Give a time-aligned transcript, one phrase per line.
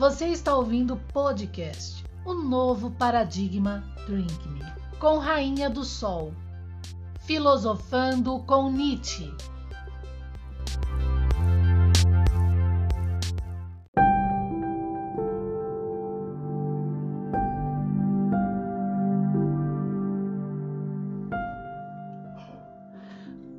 [0.00, 4.64] Você está ouvindo o podcast O Novo Paradigma Drink Me,
[4.98, 6.32] com Rainha do Sol,
[7.26, 9.30] filosofando com Nietzsche.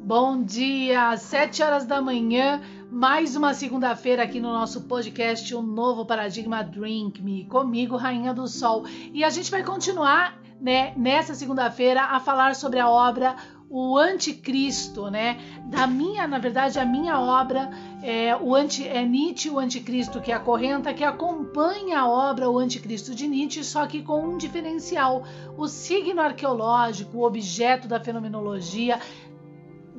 [0.03, 2.59] Bom dia, sete horas da manhã,
[2.91, 8.49] mais uma segunda-feira aqui no nosso podcast, o novo paradigma Drink Me, comigo, Rainha do
[8.49, 8.84] Sol.
[9.13, 13.38] E a gente vai continuar, né, nessa segunda-feira a falar sobre a obra
[13.70, 15.40] O Anticristo, né?
[15.68, 17.72] Da minha, na verdade, a minha obra
[18.04, 23.16] é o anti, é Nietzsche, o Anticristo que acorrenta, que acompanha a obra O Anticristo
[23.16, 25.23] de Nietzsche, só que com um diferencial.
[25.58, 28.99] O signo arqueológico, o objeto da fenomenologia,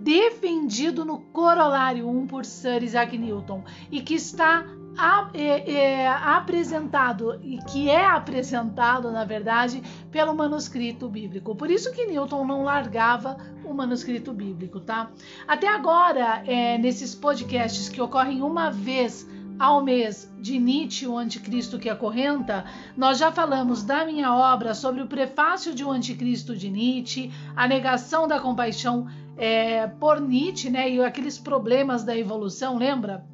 [0.03, 4.67] defendido no Corolário 1 por Sir Isaac Newton e que está
[4.99, 11.55] a, é, é, apresentado e que é apresentado, na verdade, pelo manuscrito bíblico.
[11.55, 15.11] Por isso que Newton não largava o manuscrito bíblico, tá?
[15.47, 19.27] Até agora, é, nesses podcasts que ocorrem uma vez
[19.59, 22.65] ao mês de Nietzsche, o Anticristo que acorrenta,
[22.97, 27.69] nós já falamos da minha obra sobre o prefácio de O Anticristo de Nietzsche, a
[27.69, 30.91] negação da compaixão é, por Nietzsche, né?
[30.91, 33.25] E aqueles problemas da evolução, lembra?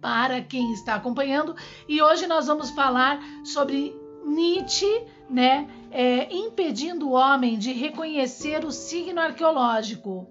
[0.00, 1.54] Para quem está acompanhando.
[1.88, 5.68] E hoje nós vamos falar sobre Nietzsche, né?
[5.90, 10.26] É, impedindo o homem de reconhecer o signo arqueológico.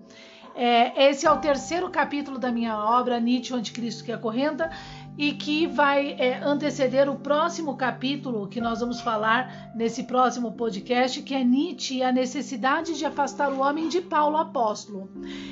[0.56, 4.70] É, esse é o terceiro capítulo da minha obra, Nietzsche, o Anticristo que acorrenta
[5.18, 11.22] e que vai é, anteceder o próximo capítulo que nós vamos falar nesse próximo podcast,
[11.22, 15.10] que é Nietzsche e a necessidade de afastar o homem de Paulo apóstolo.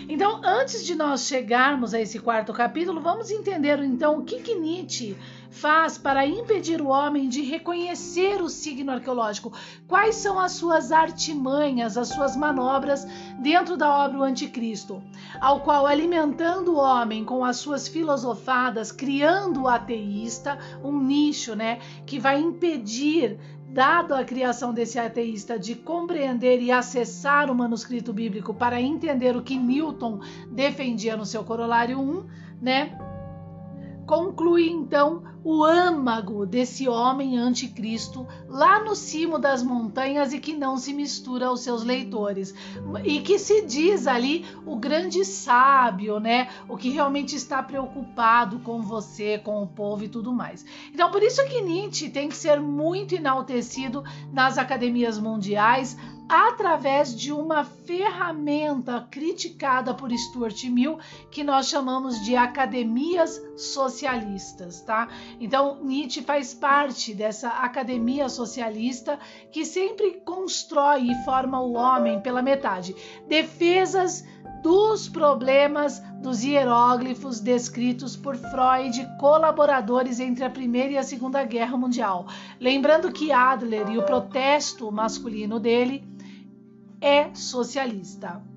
[0.09, 4.55] Então, antes de nós chegarmos a esse quarto capítulo, vamos entender então o que, que
[4.55, 5.15] Nietzsche
[5.51, 9.51] faz para impedir o homem de reconhecer o signo arqueológico?
[9.87, 13.05] Quais são as suas artimanhas, as suas manobras
[13.39, 15.03] dentro da obra O Anticristo,
[15.39, 21.79] ao qual, alimentando o homem com as suas filosofadas, criando o ateísta, um nicho né,
[22.05, 23.37] que vai impedir
[23.71, 29.41] dado a criação desse ateísta de compreender e acessar o manuscrito bíblico para entender o
[29.41, 32.25] que Newton defendia no seu corolário 1,
[32.61, 32.97] né?
[34.05, 40.77] Conclui então o âmago desse homem anticristo lá no cimo das montanhas e que não
[40.77, 42.53] se mistura aos seus leitores
[43.03, 46.49] e que se diz ali o grande sábio, né?
[46.69, 50.65] O que realmente está preocupado com você, com o povo e tudo mais.
[50.93, 55.97] Então, por isso que Nietzsche tem que ser muito enaltecido nas academias mundiais
[56.31, 60.97] através de uma ferramenta criticada por Stuart Mill
[61.29, 65.09] que nós chamamos de academias socialistas, tá?
[65.39, 69.19] Então, Nietzsche faz parte dessa academia socialista
[69.51, 72.95] que sempre constrói e forma o homem pela metade.
[73.27, 74.23] Defesas
[74.61, 81.75] dos problemas dos hieróglifos descritos por Freud, colaboradores entre a Primeira e a Segunda Guerra
[81.77, 82.27] Mundial.
[82.59, 86.03] Lembrando que Adler e o protesto masculino dele
[87.01, 88.50] é socialista.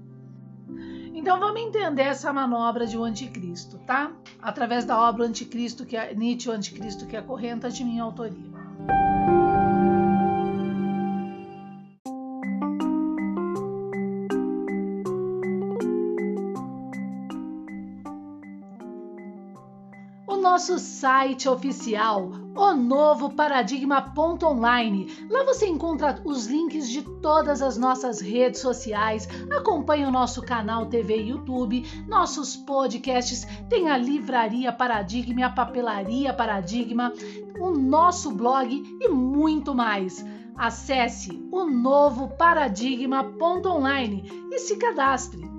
[1.25, 4.13] Então vamos entender essa manobra de o anticristo, tá?
[4.43, 8.53] Através da obra Anticristo, que é Nietzsche, o Anticristo, que é correnta de minha autoria.
[20.43, 25.27] nosso site oficial, o novo paradigma.online.
[25.29, 30.87] Lá você encontra os links de todas as nossas redes sociais, acompanha o nosso canal
[30.87, 37.13] TV e YouTube, nossos podcasts, tem a livraria Paradigma, a papelaria Paradigma,
[37.59, 40.25] o nosso blog e muito mais.
[40.57, 45.54] Acesse o novo paradigma.online e se cadastre.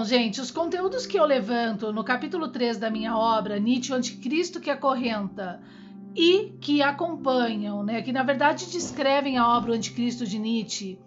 [0.00, 3.94] Bom, gente, os conteúdos que eu levanto no capítulo 3 da minha obra, Nietzsche, o
[3.94, 5.60] Anticristo que acorrenta,
[6.16, 10.98] e que acompanham, né, que na verdade descrevem a obra O Anticristo de Nietzsche,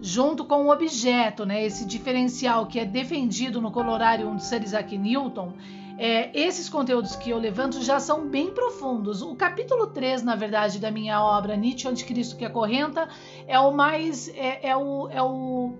[0.00, 4.96] junto com o objeto, né, esse diferencial que é defendido no colorário de Sir Isaac
[4.96, 5.52] Newton,
[5.98, 9.20] é, esses conteúdos que eu levanto já são bem profundos.
[9.20, 13.06] O capítulo 3, na verdade, da minha obra Nietzsche, o Anticristo que acorrenta,
[13.46, 14.30] é o mais.
[14.30, 15.74] é, é o, é, o,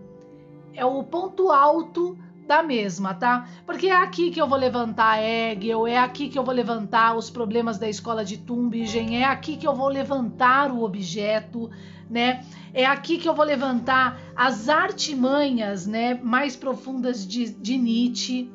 [0.74, 2.18] é o ponto alto
[2.50, 3.46] da mesma, tá?
[3.64, 7.30] Porque é aqui que eu vou levantar Hegel, é aqui que eu vou levantar os
[7.30, 11.70] problemas da escola de Tübingen, é aqui que eu vou levantar o objeto,
[12.10, 12.44] né?
[12.74, 18.50] É aqui que eu vou levantar as artimanhas, né, mais profundas de, de Nietzsche,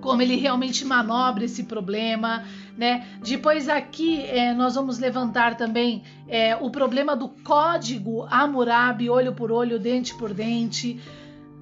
[0.00, 2.44] como ele realmente manobra esse problema,
[2.78, 3.06] né?
[3.22, 9.52] Depois aqui é, nós vamos levantar também é, o problema do código Hammurabi, olho por
[9.52, 10.98] olho, dente por dente.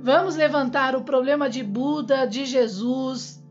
[0.04, 3.42] Vamos levantar o problema de Buda, de Jesus,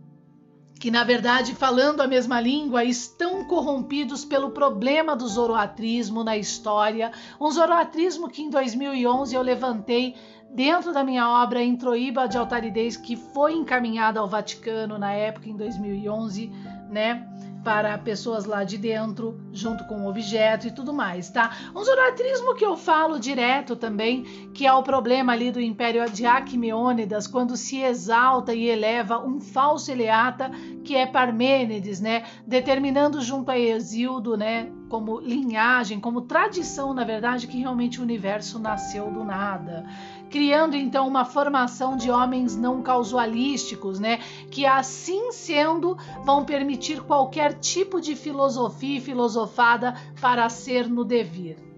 [0.80, 7.12] que na verdade, falando a mesma língua, estão corrompidos pelo problema do zoroatrismo na história.
[7.42, 10.16] Um zoroatrismo que em 2011 eu levantei
[10.54, 15.58] dentro da minha obra Introíba de Altaridez, que foi encaminhada ao Vaticano na época, em
[15.58, 16.52] 2011,
[16.88, 17.28] né?
[17.64, 21.52] Para pessoas lá de dentro, junto com o objeto e tudo mais, tá?
[21.74, 24.24] Um zoroatrismo que eu falo direto também,
[24.54, 29.40] que é o problema ali do Império de Aquimêonidas, quando se exalta e eleva um
[29.40, 30.52] falso Eleata,
[30.84, 32.26] que é Parmênides, né?
[32.46, 34.70] Determinando junto a Exildo, né?
[34.90, 39.86] Como linhagem, como tradição, na verdade, que realmente o universo nasceu do nada
[40.34, 44.18] criando então uma formação de homens não causalísticos, né?
[44.50, 45.96] Que assim sendo
[46.26, 51.74] vão permitir qualquer tipo de filosofia e filosofada para ser no devir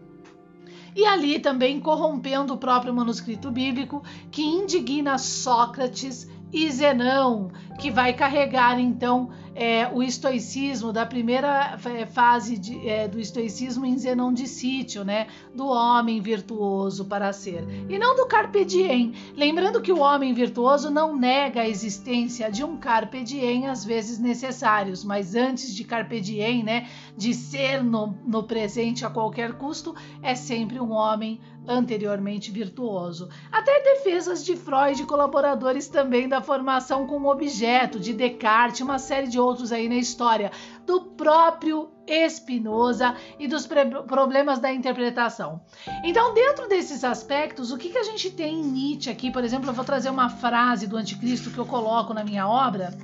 [0.95, 8.13] e ali também corrompendo o próprio manuscrito bíblico que indigna Sócrates e Zenão, que vai
[8.13, 14.33] carregar então é, o estoicismo da primeira é, fase de, é, do estoicismo em Zenão
[14.33, 19.13] de Sítio, né, do homem virtuoso para ser, e não do carpe diem.
[19.35, 24.17] Lembrando que o homem virtuoso não nega a existência de um carpe diem às vezes
[24.17, 26.87] necessários, mas antes de carpe diem, né,
[27.17, 33.29] de ser no, no presente a qualquer custo, é sempre um homem anteriormente virtuoso.
[33.51, 39.27] Até defesas de Freud e colaboradores também da formação com objeto, de Descartes, uma série
[39.27, 40.51] de outros aí na história,
[40.85, 41.89] do próprio
[42.29, 43.67] Spinoza e dos
[44.07, 45.61] problemas da interpretação.
[46.03, 49.31] Então, dentro desses aspectos, o que, que a gente tem em Nietzsche aqui?
[49.31, 52.95] Por exemplo, eu vou trazer uma frase do Anticristo que eu coloco na minha obra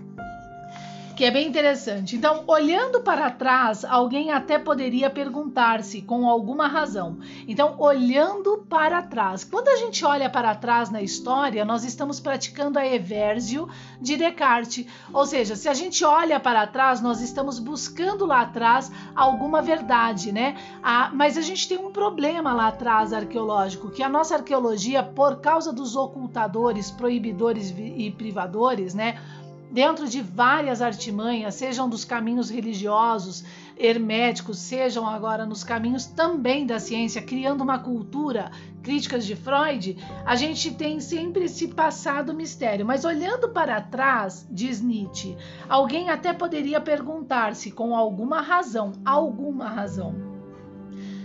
[1.22, 2.16] que é bem interessante.
[2.16, 7.20] Então, olhando para trás, alguém até poderia perguntar-se com alguma razão.
[7.48, 9.44] Então, olhando para trás.
[9.44, 13.70] Quando a gente olha para trás na história, nós estamos praticando a Eversio
[14.02, 14.88] de Descartes.
[15.14, 20.32] Ou seja, se a gente olha para trás, nós estamos buscando lá atrás alguma verdade,
[20.32, 20.58] né?
[20.82, 25.40] Ah, mas a gente tem um problema lá atrás arqueológico, que a nossa arqueologia, por
[25.40, 29.22] causa dos ocultadores, proibidores e privadores, né?
[29.72, 33.44] Dentro de várias artimanhas, sejam dos caminhos religiosos,
[33.78, 38.52] herméticos, sejam agora nos caminhos também da ciência, criando uma cultura,
[38.84, 42.86] críticas de Freud, a gente tem sempre esse passado mistério.
[42.86, 45.38] Mas olhando para trás, diz Nietzsche,
[45.70, 50.32] alguém até poderia perguntar-se com alguma razão, alguma razão,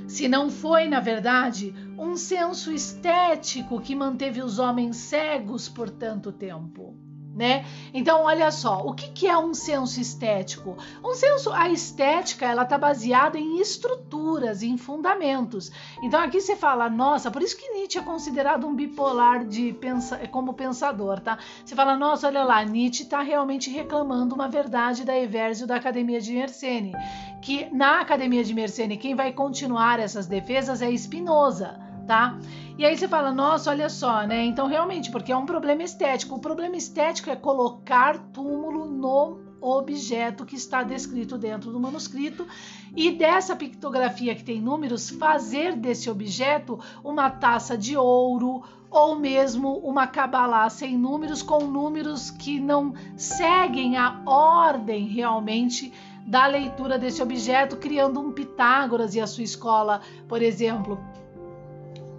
[0.07, 6.31] se não foi, na verdade, um senso estético que manteve os homens cegos por tanto
[6.31, 7.06] tempo
[7.37, 7.67] né?
[7.93, 10.79] Então, olha só, o que, que é um senso estético?
[11.05, 15.71] Um senso, a estética, ela tá baseada em estruturas, em fundamentos.
[16.03, 20.17] Então, aqui você fala, nossa, por isso que Nietzsche é considerado um bipolar de pensa,
[20.29, 21.39] como pensador, tá?
[21.63, 26.21] Você fala, nossa, olha lá, Nietzsche está realmente reclamando uma verdade da Eversio da Academia
[26.21, 26.95] de Mersenne,
[27.43, 32.39] que na Academia de Mersenne quem vai continuar essas defesas é Spinoza tá?
[32.79, 34.45] E aí você fala, nossa, olha só, né?
[34.45, 36.37] Então realmente, porque é um problema estético.
[36.37, 42.47] O problema estético é colocar túmulo no objeto que está descrito dentro do manuscrito
[42.95, 49.79] e dessa pictografia que tem números, fazer desse objeto uma taça de ouro ou mesmo
[49.79, 55.93] uma cabalá sem números com números que não seguem a ordem realmente
[56.27, 60.99] da leitura desse objeto, criando um Pitágoras e a sua escola, por exemplo,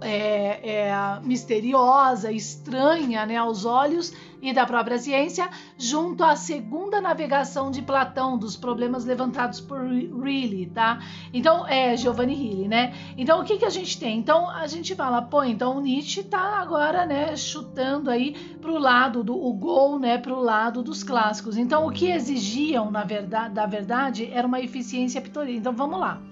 [0.00, 7.70] é, é, misteriosa, estranha né, aos olhos e da própria ciência, junto à segunda navegação
[7.70, 11.00] de Platão, dos problemas levantados por Riley, tá?
[11.32, 12.94] Então, é Giovanni Riley, né?
[13.16, 14.18] Então, o que, que a gente tem?
[14.18, 19.24] Então, a gente fala, pô, então o Nietzsche tá agora, né, chutando aí pro lado
[19.24, 21.56] do o gol, né, pro lado dos clássicos.
[21.56, 25.58] Então, o que exigiam, na verdade, da verdade, era uma eficiência pitoresca.
[25.58, 26.22] Então, vamos lá.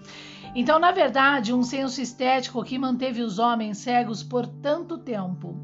[0.59, 5.55] Então, na verdade, um senso estético que manteve os homens cegos por tanto tempo.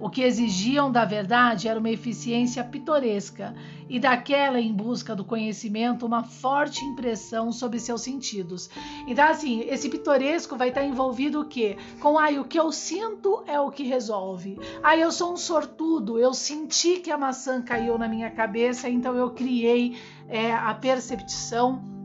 [0.00, 3.54] O que exigiam da verdade era uma eficiência pitoresca
[3.88, 8.68] e daquela em busca do conhecimento uma forte impressão sobre seus sentidos.
[9.06, 11.76] Então, assim, esse pitoresco vai estar envolvido o quê?
[12.00, 14.58] Com ai, o que eu sinto é o que resolve.
[14.82, 19.14] Ai, eu sou um sortudo, eu senti que a maçã caiu na minha cabeça, então
[19.14, 19.96] eu criei
[20.28, 22.00] é, a percepção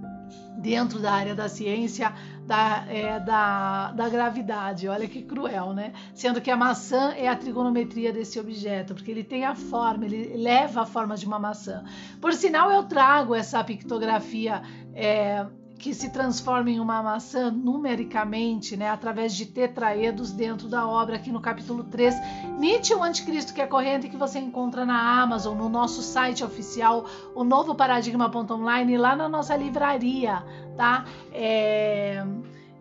[0.66, 2.12] dentro da área da ciência
[2.46, 4.88] da, é, da, da gravidade.
[4.88, 5.94] Olha que cruel, né?
[6.14, 10.38] Sendo que a maçã é a trigonometria desse objeto, porque ele tem a forma, ele
[10.38, 11.84] leva a forma de uma maçã.
[12.22, 14.62] Por sinal, eu trago essa pictografia
[14.94, 15.46] é,
[15.78, 21.32] que se transforma em uma maçã numericamente, né, através de tetraedos dentro da obra aqui
[21.32, 22.16] no capítulo 3,
[22.58, 27.06] Nietzsche, o anticristo que é corrente que você encontra na Amazon, no nosso site oficial,
[27.36, 30.44] o novo paradigma.online, lá na nossa livraria,
[30.76, 31.06] tá?
[31.32, 32.26] É,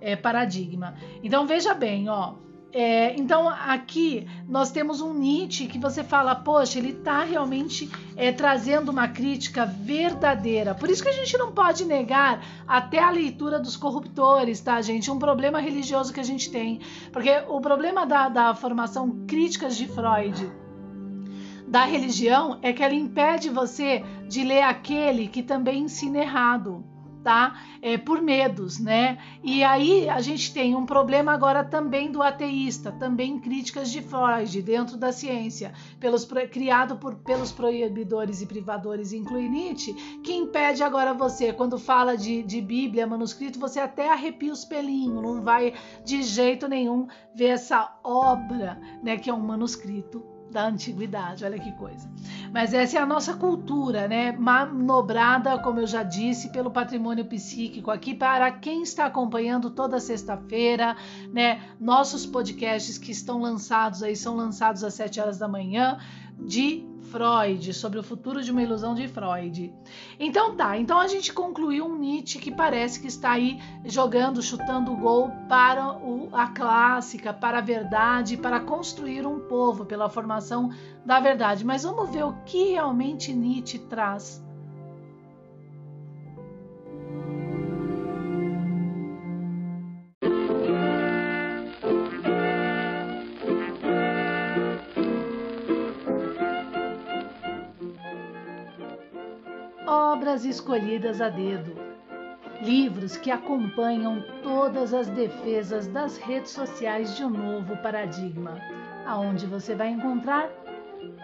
[0.00, 0.94] é paradigma.
[1.22, 2.34] Então veja bem, ó,
[2.76, 8.32] é, então aqui nós temos um Nietzsche que você fala, poxa, ele está realmente é,
[8.32, 10.74] trazendo uma crítica verdadeira.
[10.74, 15.08] Por isso que a gente não pode negar até a leitura dos corruptores, tá, gente?
[15.08, 16.80] Um problema religioso que a gente tem.
[17.12, 20.50] Porque o problema da, da formação críticas de Freud
[21.68, 26.84] da religião é que ela impede você de ler aquele que também ensina errado
[27.24, 27.58] tá?
[27.80, 29.18] É, por medos, né?
[29.42, 34.62] E aí a gente tem um problema agora também do ateísta, também críticas de Freud
[34.62, 41.14] dentro da ciência, pelos, criado por, pelos proibidores e privadores, inclui Nietzsche, que impede agora
[41.14, 45.72] você, quando fala de, de Bíblia, manuscrito, você até arrepia os pelinhos, não vai
[46.04, 51.72] de jeito nenhum ver essa obra, né, que é um manuscrito da antiguidade, olha que
[51.72, 52.08] coisa.
[52.52, 54.30] Mas essa é a nossa cultura, né?
[54.30, 60.96] Manobrada, como eu já disse, pelo patrimônio psíquico aqui para quem está acompanhando toda sexta-feira,
[61.32, 61.60] né?
[61.80, 65.98] Nossos podcasts que estão lançados aí são lançados às 7 horas da manhã
[66.38, 69.72] de Freud, sobre o futuro de uma ilusão de Freud.
[70.18, 74.92] Então tá, então a gente concluiu um Nietzsche que parece que está aí jogando, chutando
[74.92, 80.70] o gol para o, a clássica, para a verdade, para construir um povo pela formação
[81.04, 81.64] da verdade.
[81.64, 84.43] Mas vamos ver o que realmente Nietzsche traz
[100.34, 101.76] obras escolhidas a dedo,
[102.60, 108.58] livros que acompanham todas as defesas das redes sociais de um novo paradigma,
[109.06, 110.50] aonde você vai encontrar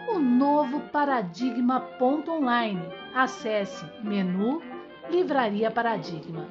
[0.07, 2.81] o novo paradigma.online.
[3.13, 4.61] Acesse menu
[5.09, 6.47] Livraria Paradigma.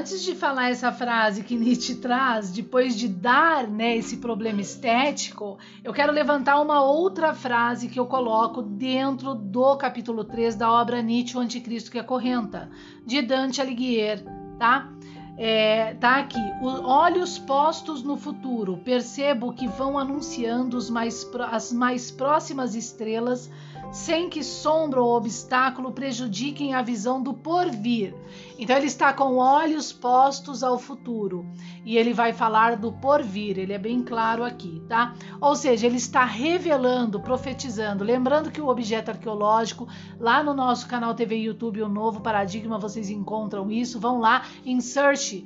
[0.00, 5.58] Antes de falar essa frase que Nietzsche traz, depois de dar né, esse problema estético,
[5.84, 11.02] eu quero levantar uma outra frase que eu coloco dentro do capítulo 3 da obra
[11.02, 12.70] Nietzsche, o Anticristo que acorrenta,
[13.04, 14.24] de Dante Alighieri,
[14.58, 14.88] tá?
[15.36, 22.74] É, tá aqui, olhos postos no futuro, percebo que vão anunciando mais, as mais próximas
[22.74, 23.50] estrelas
[23.90, 28.14] sem que sombra ou obstáculo prejudiquem a visão do porvir.
[28.58, 31.46] Então ele está com olhos postos ao futuro
[31.84, 35.14] e ele vai falar do porvir, ele é bem claro aqui, tá?
[35.40, 38.04] Ou seja, ele está revelando, profetizando.
[38.04, 43.10] Lembrando que o objeto arqueológico, lá no nosso canal TV YouTube, o novo paradigma, vocês
[43.10, 43.98] encontram isso.
[43.98, 45.44] Vão lá, insert,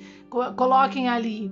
[0.56, 1.50] coloquem ali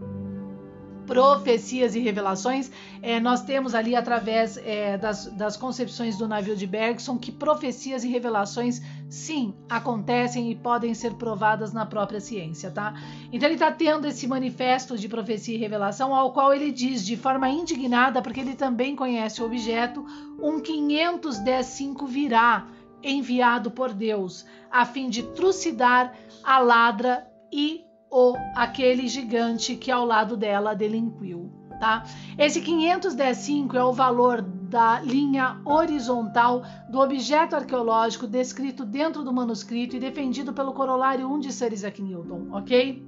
[1.12, 2.71] profecias e revelações,
[3.02, 8.02] é, nós temos ali através é, das, das, concepções do navio de Bergson que profecias
[8.02, 12.95] e revelações sim acontecem e podem ser provadas na própria ciência, tá?
[13.31, 17.14] Então ele está tendo esse manifesto de profecia e revelação ao qual ele diz de
[17.14, 20.07] forma indignada, porque ele também conhece o objeto,
[20.40, 22.66] um 515 virá
[23.02, 30.04] enviado por Deus a fim de trucidar a ladra e ou aquele gigante que ao
[30.04, 31.50] lado dela delinquiu.
[31.81, 32.04] Tá?
[32.38, 39.97] Esse 515 é o valor da linha horizontal do objeto arqueológico descrito dentro do manuscrito
[39.97, 43.02] e defendido pelo corolário 1 de Sir Isaac Newton, ok?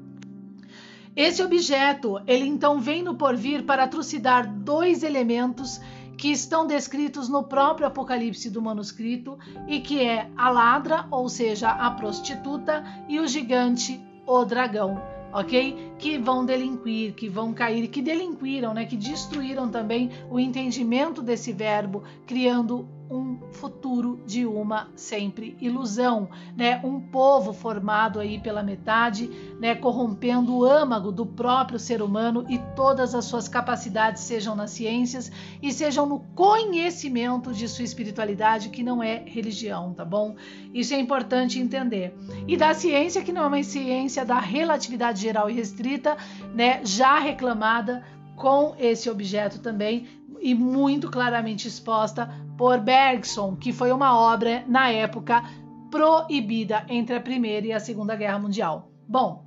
[1.14, 5.80] Esse objeto, ele então vem no porvir para trucidar dois elementos
[6.16, 11.68] que estão descritos no próprio Apocalipse do manuscrito e que é a ladra, ou seja,
[11.68, 15.00] a prostituta, e o gigante, o dragão.
[15.32, 15.94] ok?
[15.98, 18.84] Que vão delinquir, que vão cair, que delinquiram, né?
[18.84, 26.80] Que destruíram também o entendimento desse verbo, criando um futuro de uma sempre ilusão, né?
[26.82, 29.28] Um povo formado aí pela metade,
[29.60, 29.74] né?
[29.74, 35.30] Corrompendo o âmago do próprio ser humano e todas as suas capacidades, sejam nas ciências
[35.62, 40.34] e sejam no conhecimento de sua espiritualidade, que não é religião, tá bom?
[40.72, 42.16] Isso é importante entender.
[42.48, 46.16] E da ciência, que não é uma ciência da relatividade geral e restrita,
[46.54, 46.80] né?
[46.84, 48.02] Já reclamada
[48.36, 50.06] com esse objeto também
[50.40, 55.42] e muito claramente exposta por Bergson, que foi uma obra na época
[55.90, 58.90] proibida entre a Primeira e a Segunda Guerra Mundial.
[59.06, 59.44] Bom,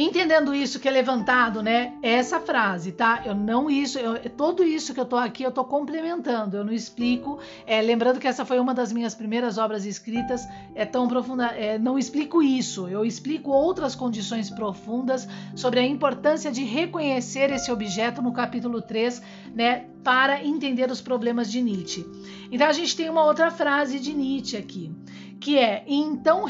[0.00, 1.94] Entendendo isso que é levantado, né?
[2.00, 3.20] Essa frase, tá?
[3.26, 6.72] Eu não isso, eu, tudo isso que eu tô aqui, eu tô complementando, eu não
[6.72, 7.40] explico.
[7.66, 11.80] É, lembrando que essa foi uma das minhas primeiras obras escritas, é tão profunda, é,
[11.80, 15.26] não explico isso, eu explico outras condições profundas
[15.56, 19.20] sobre a importância de reconhecer esse objeto no capítulo 3,
[19.52, 19.86] né?
[20.04, 22.06] Para entender os problemas de Nietzsche.
[22.52, 24.92] Então a gente tem uma outra frase de Nietzsche aqui
[25.40, 26.44] que é: e então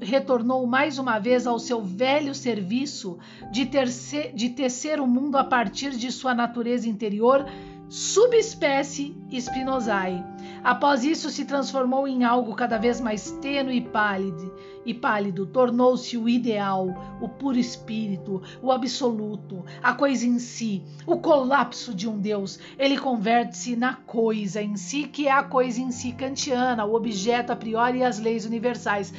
[0.00, 3.18] retornou mais uma vez ao seu velho serviço
[3.50, 7.46] de, terce, de tecer o mundo a partir de sua natureza interior,
[7.88, 10.24] subespécie Spinozae.
[10.64, 16.16] Após isso, se transformou em algo cada vez mais tênue e pálido, e pálido tornou-se
[16.16, 22.18] o ideal, o puro espírito, o absoluto, a coisa em si, o colapso de um
[22.18, 22.58] Deus.
[22.78, 27.52] Ele converte-se na coisa em si, que é a coisa em si kantiana, o objeto
[27.52, 29.12] a priori e as leis universais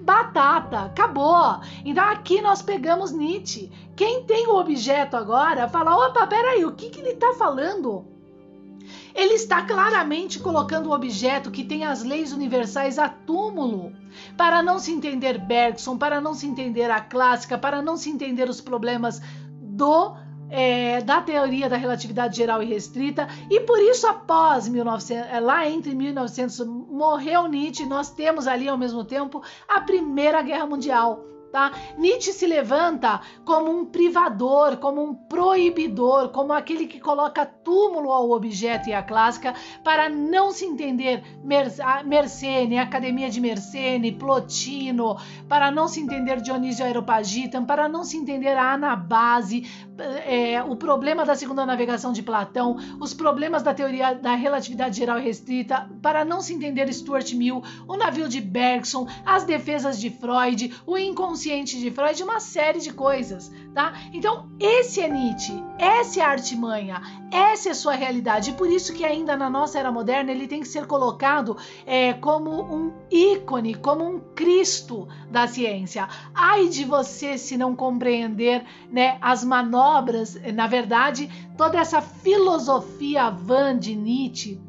[0.00, 1.60] batata, acabou.
[1.84, 3.70] Então aqui nós pegamos Nietzsche.
[3.94, 8.09] Quem tem o objeto agora fala: opa, peraí, o que, que ele está falando?
[9.14, 13.92] Ele está claramente colocando o objeto que tem as leis universais a túmulo.
[14.36, 18.48] Para não se entender Bergson, para não se entender a clássica, para não se entender
[18.48, 19.20] os problemas
[19.60, 20.14] do
[20.50, 25.68] é, da teoria da relatividade geral e restrita, e por isso após 1900, é, lá
[25.68, 31.24] entre 1900 morreu Nietzsche, nós temos ali ao mesmo tempo a Primeira Guerra Mundial.
[31.50, 31.72] Tá?
[31.98, 38.30] Nietzsche se levanta como um privador, como um proibidor, como aquele que coloca túmulo ao
[38.30, 41.24] objeto e à clássica para não se entender
[42.04, 45.16] Mersenne, Academia de Mersenne, Plotino,
[45.48, 51.24] para não se entender Dionísio Aeropagitan, para não se entender a Anabase, é, o problema
[51.24, 56.40] da segunda navegação de Platão, os problemas da teoria da relatividade geral restrita, para não
[56.40, 61.90] se entender Stuart Mill, o navio de Bergson, as defesas de Freud, o inconsciente de
[61.90, 63.92] Freud, uma série de coisas, tá?
[64.12, 68.70] Então, esse é Nietzsche, essa é a artimanha, essa é a sua realidade, e por
[68.70, 72.92] isso que ainda na nossa era moderna ele tem que ser colocado é, como um
[73.10, 76.08] ícone, como um Cristo da ciência.
[76.34, 83.30] Ai de você se não compreender né, as manobras obras, na verdade, toda essa filosofia
[83.30, 84.60] van de Nietzsche,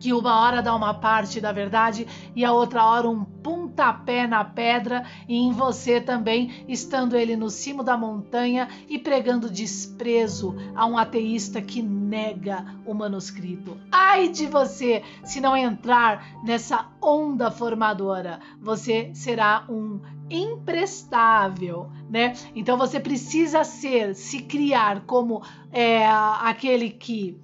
[0.00, 4.42] que uma hora dá uma parte da verdade e a outra hora um pontapé na
[4.42, 10.86] pedra, e em você também, estando ele no cimo da montanha e pregando desprezo a
[10.86, 13.76] um ateísta que nega o manuscrito.
[13.92, 22.34] Ai de você se não entrar nessa onda formadora, você será um imprestável, né?
[22.54, 27.36] Então você precisa ser, se criar como é, aquele que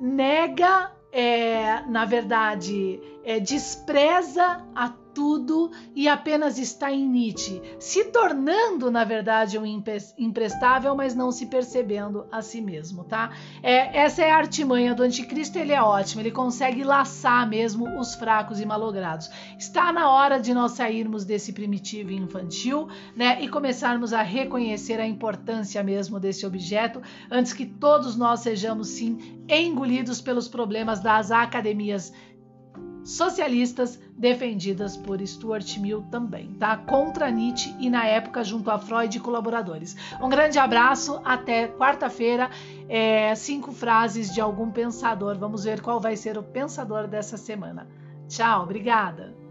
[0.00, 8.90] nega, é, na verdade, é, despreza a tudo e apenas está em Nietzsche, se tornando,
[8.90, 9.66] na verdade, um
[10.18, 13.30] imprestável, mas não se percebendo a si mesmo, tá?
[13.62, 18.14] É, essa é a artimanha do anticristo, ele é ótimo, ele consegue laçar mesmo os
[18.14, 19.30] fracos e malogrados.
[19.58, 25.06] Está na hora de nós sairmos desse primitivo infantil, né, e começarmos a reconhecer a
[25.06, 32.12] importância mesmo desse objeto, antes que todos nós sejamos, sim, engolidos pelos problemas das academias
[33.04, 36.76] socialistas defendidas por Stuart Mill também, tá?
[36.76, 39.96] Contra Nietzsche e na época junto a Freud e colaboradores.
[40.20, 42.50] Um grande abraço, até quarta-feira.
[42.88, 45.36] É, cinco frases de algum pensador.
[45.38, 47.88] Vamos ver qual vai ser o pensador dessa semana.
[48.28, 49.41] Tchau, obrigada.